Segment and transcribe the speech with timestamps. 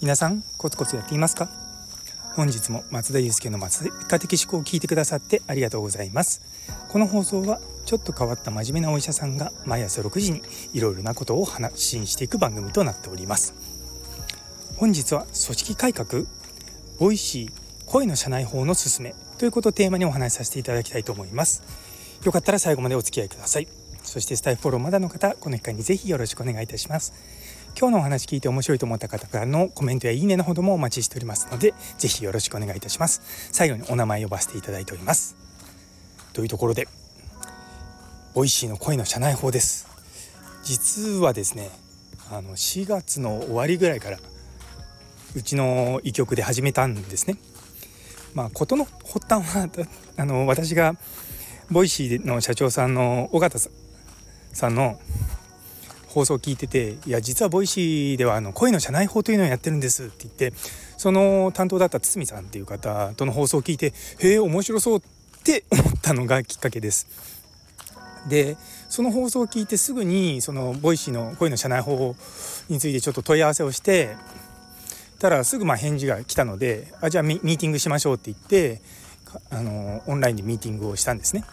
[0.00, 1.48] 皆さんコツコツやっていますか？
[2.34, 6.42] 本日も松田祐介の松田的思考を聞いてくださってありがとうございます。
[6.88, 10.42] この放送はちょっと変わった真面目なお医者さんが毎朝6時に
[10.72, 13.54] いろいろなことを発信していく番組となっております。
[14.76, 16.24] 本日は組織改革
[16.98, 17.52] Voicy
[17.86, 21.62] 声の社内報のススメということをテーマにお話しさせていただきたいと思います。
[22.24, 23.68] よかったら最後までお付き合いください。
[24.08, 27.12] そしてスタエフフォローまだの方この機会にぜひよろしくお願いいたします。
[27.78, 33.20] 今日のお話聞いて面白いと思った方からのコメントやいいねのほどもお待ちしておりますのでぜひよろしくお願いいたします。
[33.52, 35.36] 最後にお名前呼ばせていただいております。
[36.32, 36.88] というところで
[38.34, 39.86] Voicy の声の社内報です。
[40.64, 41.70] 実はですね
[42.30, 44.18] あの4月の終わりぐらいから
[45.34, 47.36] うちの医局で始めたんですね。
[48.32, 49.68] まあ事の発端は
[50.16, 50.96] あの私が
[51.70, 53.70] Voicy の社長さんの緒方
[54.52, 54.98] さんの
[56.08, 60.52] 放送を聞いてて「いや実は Voicy ではあの声の社内報というのをやってるんです」って言って
[60.96, 65.02] その担当だった堤さんっていう方との放送を聞いて「へえ面白そう」っ
[65.44, 67.06] て思ったのがきっかけです。
[68.28, 68.56] で
[68.88, 72.16] その放送を聞いてすぐにその Voicy の声の社内報
[72.68, 74.16] についてちょっと問い合わせをして
[75.18, 78.82] たらすぐまあ返事が来たのであじゃあミーティングしましょうって言って
[79.50, 81.44] あのオンラインでミーティングをしたんですね。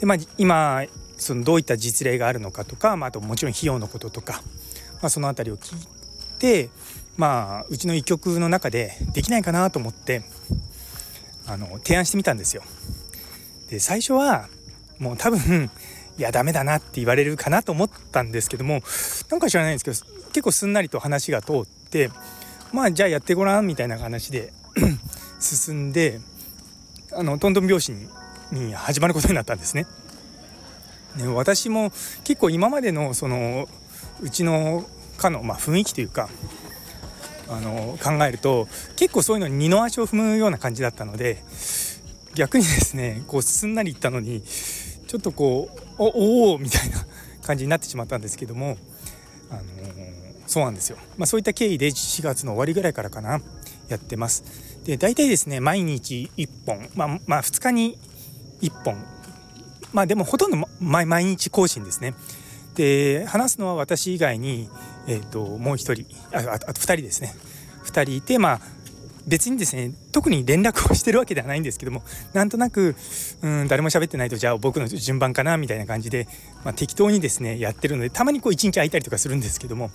[0.00, 0.84] でまあ今
[1.16, 4.42] そのどういった実例があるのかとか、まあ、あともちろん費用のこととか、
[5.00, 5.86] まあ、その辺りを聞い
[6.38, 6.70] て、
[7.16, 10.24] まあ、うちの医局の中でできないかなと思って
[11.46, 12.62] あの提案してみたんですよ。
[13.68, 14.48] で最初は
[14.98, 15.70] もう多分
[16.18, 18.82] いやダメだなって言われるかなと思ったんですけども
[19.30, 22.10] なんか知らないんですけど結構すんなりと話が通って
[22.72, 24.52] まあじゃあやってごらんみたいな話で
[25.40, 26.20] 進んで
[27.12, 27.92] あのトントン拍子
[28.52, 29.86] に始まることになったんですね。
[31.16, 31.90] ね、私も
[32.24, 33.68] 結構今までのその
[34.20, 34.84] うちの
[35.16, 36.28] 科の、まあ、雰囲気というか
[37.48, 41.42] あの考えると結構そういうのに二の足を踏むような感じだったので
[42.34, 47.06] 逆にですねこうすんなりいったのにちょっとこうおおみたいな
[47.42, 48.78] 感じになってしまったんですけども、
[49.50, 49.62] あの
[50.46, 53.42] そうなんですよ、まあ、そういった経緯で4月の終わりぐらいからかな
[53.88, 54.44] やってます。
[54.84, 57.98] で大体ですね毎日1本、まあ、まあ2日に
[58.62, 58.96] 1本
[59.94, 62.14] まあでもほとんど毎日更新ですね。
[62.74, 64.68] で話すのは私以外に、
[65.06, 67.32] えーと、もう一人ああと2人ですね
[67.84, 68.60] 2人いてまあ
[69.28, 72.96] 別にですね特に連絡をしてるわけではないんですけどもなんとなく
[73.42, 76.26] うん誰も喋ってないとじゃあ僕の順番かなみたいな感じで、
[76.64, 79.90] まあ、適当にですねやってるのでたまにこう1日空いたりとかするんですけども、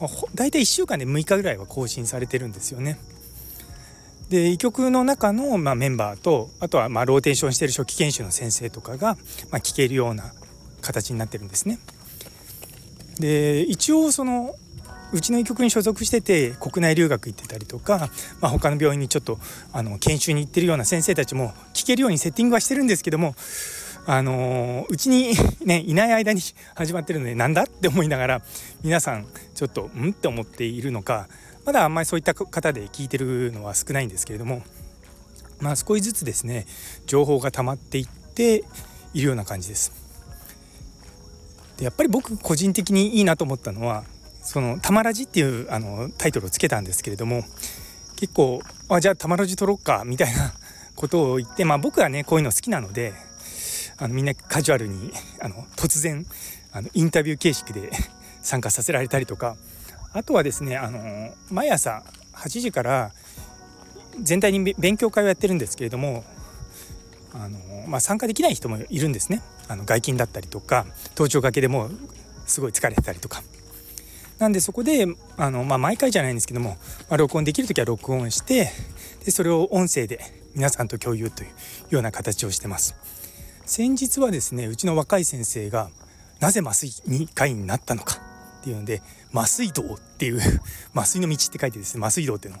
[0.00, 2.98] まあ、大体1週間で6日ぐらいは更新されてるんですよね。
[4.30, 9.16] で医局の中の、まあ、メンバーとあとはまあローテーションしてる初期研修の先生とかが、
[9.50, 10.32] まあ、聞けるような
[10.80, 11.80] 形になってるんですね。
[13.18, 14.54] で一応その
[15.12, 18.08] うちの医局に所属してて国内留学行ってたりとか、
[18.40, 19.40] まあ、他の病院にちょっと
[19.72, 23.34] あの研修に行ってるような先生たちも聞けるようにセッティングはしてるんですけども
[24.06, 25.34] あのうちに
[25.64, 26.40] ねいない間に
[26.74, 28.42] 始まってるのでなんだって思いながら
[28.82, 31.28] 皆さんちょっとんって思っているのか
[31.64, 34.62] まだあんまりそういった方で聞いてるのは少ないんですけれども
[35.60, 36.66] まあ少しずつですね
[37.06, 38.64] 情報が溜まっていって
[39.12, 39.92] いるような感じです。
[41.76, 44.04] でやっぱり僕個人的にいいなと思ったのは
[44.42, 47.44] その「たまらじ」っていうあのタイトルをつけたんですけれども
[48.16, 50.52] 結構あじゃあ「たまらじ撮ろっか」みたいな
[50.94, 53.14] ことを言ってまあ僕はねこういうの好きなので
[54.00, 56.26] あのみんなカジュアルに あの突然
[56.72, 57.90] あのインタビュー形式で
[58.42, 59.56] 参加させられたりとか
[60.12, 62.02] あとはですねあの毎朝
[62.32, 63.12] 8時から
[64.20, 66.24] 全体に勉強会をやってるんですけれども
[67.32, 71.90] あの、まあ、参加できない人もいるんですねあの外勤だったりとか登頂がけでも
[72.46, 73.42] すごい疲れてたりとか。
[74.38, 75.06] なんでそこで
[75.36, 76.76] あの、まあ、毎回じゃないんですけども、ま
[77.10, 78.72] あ、録音できる時は録音して
[79.22, 80.18] でそれを音声で
[80.54, 81.50] 皆さんと共有という
[81.90, 82.94] ような形をしてます。
[83.70, 85.90] 先日はですねうちの若い先生が
[86.40, 88.16] なぜ麻酔に会になったのか
[88.62, 89.00] っていうので
[89.32, 90.40] 麻酔道っていう
[90.92, 92.60] 麻酔の道って書いてですね麻酔道っていうの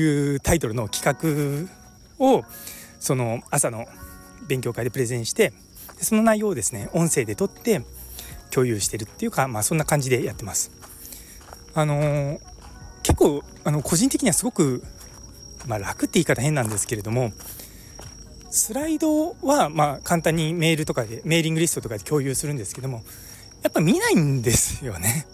[0.00, 1.68] いうタイトルの企
[2.20, 2.44] 画を
[3.00, 3.88] その朝の
[4.46, 5.52] 勉強会でプレゼンして
[6.00, 7.82] その内容をですね音声で撮って
[8.52, 10.70] 共有してるっていうかまあそんな感じでやってます。
[11.74, 12.40] あのー、
[13.02, 14.84] 結構あの個人的にはすごく、
[15.66, 17.32] まあ、楽って言い方変なんですけれども
[18.54, 23.02] スライドはまあ簡単にメールとかでメーリングリストとかで共有するんですけども
[23.62, 25.26] やっぱ見ないんですよね。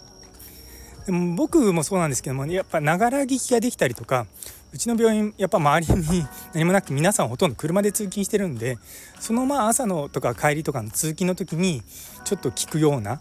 [1.05, 4.25] でも僕もそうなんですけどもやっぱながら聞きができたりとか
[4.73, 8.79] うちの病院やっぱ周りに何もなく皆さんほとんど車で通勤してるんで
[9.19, 11.83] そのまあ朝のとか帰りとかの通勤の時に
[12.23, 13.19] ちょっと聞くような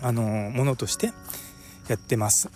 [0.00, 1.12] あのものとして
[1.88, 2.50] やってます。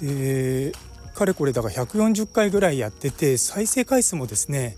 [0.00, 0.72] で
[1.18, 4.76] かれこれだから140回ぐらいやってて再生回数もですね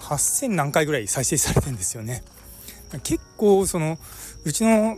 [0.00, 2.22] 8,000何回ぐらい再生されてんですよね。
[3.02, 3.98] 結構その
[4.44, 4.96] うちの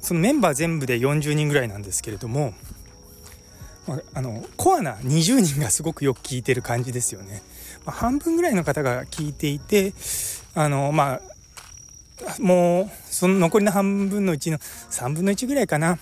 [0.00, 2.54] そのメンバー全部で40人ぐらいなんですけれども
[3.86, 7.42] まあ、あのコアな20人がすごくよく聞いてる感じですよね。
[7.84, 9.92] まあ、半分ぐらいの方が聞いていて
[10.54, 11.20] あのまあ
[12.40, 15.96] もうその残りの半分のうちの3分の1ぐらいかな、ま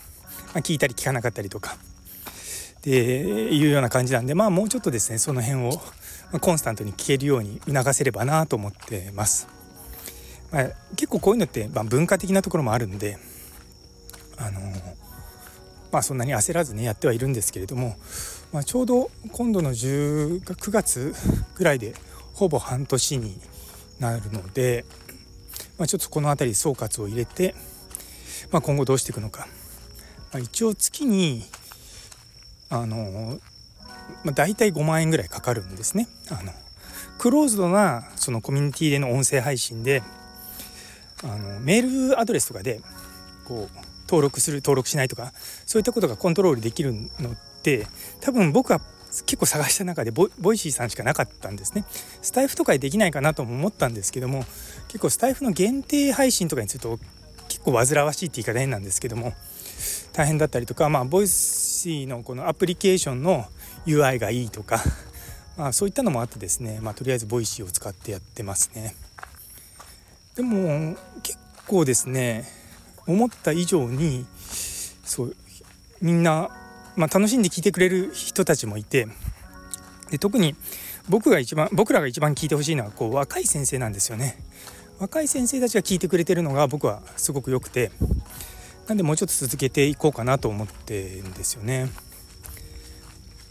[0.55, 1.77] あ、聞いたり聞かなかったりとか
[2.83, 5.81] っていうような感じなんでまあもうちょっとですねその辺を
[6.41, 9.47] コンスタントに聞けるように促せればなと思ってます。
[10.51, 10.65] まあ、
[10.97, 13.17] 結構こういうのって、まあ、文化的なところもあるんで
[14.37, 14.61] あの
[15.93, 17.97] まあ、そんなに焦らずねやってはいるんですけれども、
[18.53, 21.15] まあ、ちょうど今度の10 9月
[21.55, 21.95] ぐらいで
[22.35, 23.39] ほぼ半年に
[24.01, 24.87] なるので、
[25.79, 27.55] まあ、ちょっとこの辺り総括を入れて、
[28.51, 29.47] まあ、今後どうしていくのか、
[30.33, 31.45] まあ、一応月に
[32.73, 33.39] あの、
[34.25, 36.09] まあ、大体5万円ぐらいかかるんですね。
[36.31, 36.53] あの
[37.19, 40.03] クローズドなそのコミュニティでの音声配信で
[41.23, 42.81] あのメールアドレスとかで
[43.45, 43.77] こう
[44.09, 45.33] 登録する登録しないとか
[45.67, 47.87] そういったことがコントロールできるのって
[48.21, 48.81] 多分僕は
[49.27, 51.85] 結構探した中で Voicy さんしかなかったんですね
[52.23, 54.45] スタエフとかでできないかなとも思ったんですけども
[54.89, 56.99] 結構スタエフの限定配信とかにすると
[57.49, 59.35] 結構煩わしいって言い方変なんですけども
[60.13, 63.47] 大変だったりとかまあ Voicy のこのアプリケーションの
[63.87, 64.83] UI がいいとか
[65.57, 68.95] まあそういったのもあってですねまあとりあえず Voicy を使ってやってますね
[70.35, 72.49] でも結構ですね
[73.07, 74.27] 思った以上に
[75.05, 75.37] そう
[76.01, 76.51] みんな、
[76.97, 79.09] まあ、楽しんで聞いてくれる人たちもいて
[80.11, 80.55] で特に
[81.09, 84.37] 僕が一番僕らが一番聞いてほしいのはこう若い先生なんですよね。
[84.99, 87.91] 若い先生たちが聞いてくれてるのが僕はすごく良くて
[88.89, 91.91] なんでもうちょっと続けていこうかなと思ってんですよね。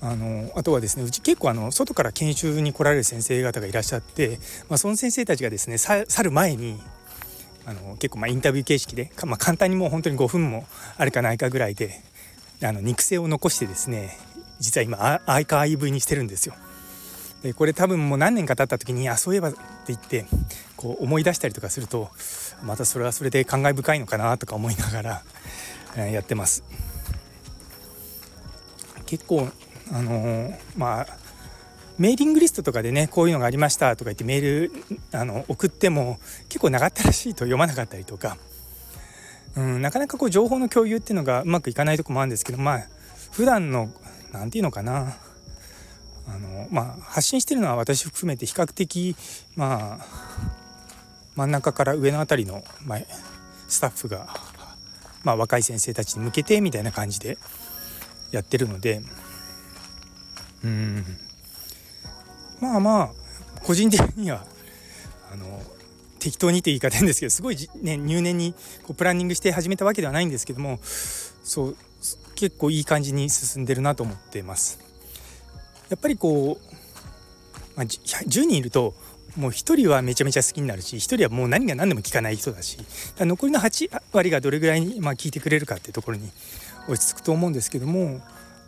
[0.04, 6.82] あのあとはですねうち結構あの外から研修に来られる先生方がいらっしゃって、まあ、その先生たちがですね去る前に
[7.68, 10.66] あの結構まインタビュー形式で、まあ、簡単にもう本当に5分も
[10.98, 12.02] あるかないかぐらいで
[12.64, 14.18] あの肉声を残してですね
[14.60, 16.56] 実は今アイカー IV にしてるんですよ。
[17.44, 19.58] でこれ多分もう何年か経った時にあそういえばって
[19.88, 20.26] 言って
[20.78, 22.10] こう思い出したりとかすると
[22.64, 25.24] またそれはそれで感慨深いのかなとか思いながら、
[25.98, 26.64] えやってます。
[29.06, 29.50] 結構
[29.92, 31.08] あのー、まあ
[31.98, 34.72] メーリングリストとかでねこういうのがありましたとか言ってメール
[35.12, 36.18] あの送っても
[36.50, 38.38] 結構長ったらしいと読まなかったりとか、
[39.56, 42.88] うん、なかなかこう情報の共有っていうのがうまくいかないとこもあるんですけどまあ
[43.32, 43.90] 普段の
[44.32, 45.18] 何て言うのかな
[46.28, 49.16] あのまあ発信してるのは私含めて比較的
[49.56, 50.61] まあ
[51.36, 52.98] 真ん中から上の辺りの、ま、
[53.68, 54.28] スタッフが、
[55.24, 57.38] まあ、若い先生たちに向けてみたいな感じで
[58.32, 59.02] やってるので
[60.64, 61.06] うん
[62.60, 63.12] まあまあ
[63.64, 64.46] 個人的には
[65.32, 65.62] あの
[66.20, 68.54] 適当にって言い方変ですけどすごい、ね、入念に
[68.84, 71.78] こうプランニングして始めたわけではないんですけどもそう
[72.36, 74.80] 結構いい感じに進んでるなと思ってます。
[75.90, 76.76] やっぱりこう、
[77.76, 78.96] まあ、10人いると
[79.38, 82.78] もう1人はめちゃめちゃ好きになるし1人はもう何が何でも聞かない人だし
[83.18, 86.30] 残りの8割がどれぐらいに、まあ、聞いてくれるかっていうところに
[86.88, 88.22] 落ち着くと思うんですけども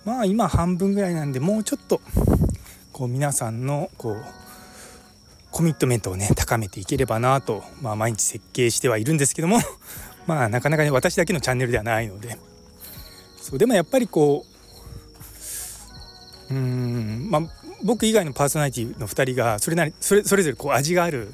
[0.06, 2.02] まあ今半分ぐらいなんでもうちょっと
[2.92, 4.26] こう皆さんのこう
[5.52, 9.60] コミットメントをね高めていければなと、まあ、毎日設計してはいるんですけども
[10.26, 12.38] まあなかなかね私だけのチャンネルではないので。
[13.42, 14.46] そうでもやっぱりこ
[16.50, 17.42] ううーんまあ
[17.84, 21.34] 僕以外のパーソナリティの2人がそれなりそれそれぞれこう味がある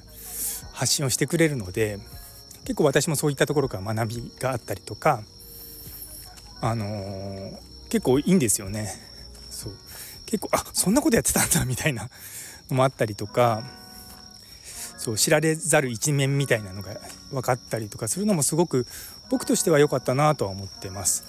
[0.73, 1.99] 発信をしてくれるので
[2.63, 5.21] 結構私もそういったところから学びがあったりとか
[6.61, 7.57] あのー、
[7.89, 8.93] 結構いいんですよね。
[9.49, 9.73] そう
[10.25, 12.09] 結構あそんなことやってたんだみたいな
[12.69, 13.63] のもあったりとか
[14.97, 16.91] そう知られざる一面みたいなのが
[17.31, 18.85] 分かったりとかするのもすごく
[19.29, 21.23] 僕としては良かったなとは思ってます。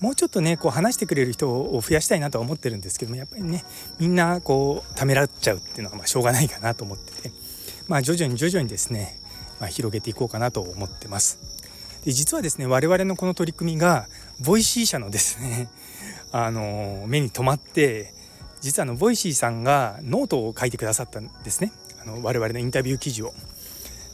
[0.00, 3.64] もうちょっとねこう話してくれる人を増やしたいなとは思ってるんですけどもやっぱりね
[3.98, 7.32] みんなこうためらっちゃうっていうのはまあしょうがないかなと思ってて
[7.88, 9.18] まあ徐々に徐々にですね、
[9.60, 11.38] まあ、広げていこうかなと思ってます。
[12.04, 14.08] で実はですね我々のこの取り組みが
[14.40, 15.68] Voicy 社のですね
[16.30, 18.14] あの目に留まって
[18.60, 23.34] 実はあの Voicy さんがノートを書いてくださったんですねあの我々のインタビュー記事を。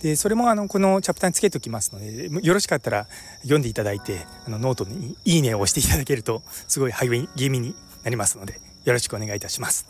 [0.04, 3.06] でそれもあのこのチャプターにつけておきますのでよろしかったら
[3.40, 9.86] 読んでいただいてあのノートに「いいね」を押していただけるとすごい励みになりますのでよろしくお願いいたします。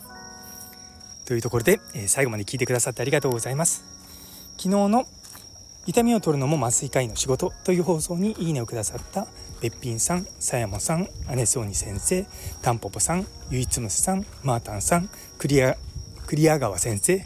[1.25, 3.83] というところで、えー、最後まで聞いてくださってありがとうございます。
[4.55, 5.05] 昨日の
[5.85, 9.27] 痛みを取るのも麻酔科医の仕事という放送にいいねをくださった
[9.59, 12.25] べっぴんさん、さやもさん、姉そうに先生、
[12.61, 15.75] たんぽぽさん、ゆいつむすさん、まーたんさん、クリア
[16.25, 17.25] クリア川先生、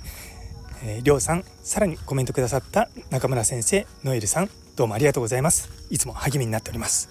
[0.84, 5.70] えー、りょうさん、さらにコメントくださった中村先生、ノエルさん、どうもありがとうございます。
[5.90, 7.10] いつも励みになっております。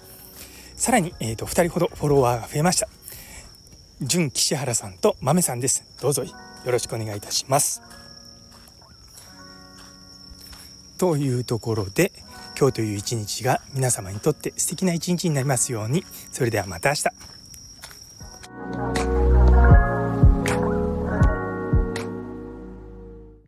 [0.75, 2.87] さらに、えーと、2人ほどフォロワーが増えました。
[4.01, 5.83] 純岸原さんと豆さんです。
[6.01, 6.31] どうぞよ
[6.65, 7.81] ろしくお願いいたします。
[10.97, 12.11] というところで
[12.57, 17.03] 今日という一日が皆様にとって素敵な一日になりますようにそれではまた明日